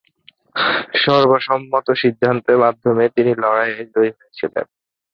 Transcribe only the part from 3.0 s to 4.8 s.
তিনি লড়াইয়ে জয়ী হয়েছিলেন।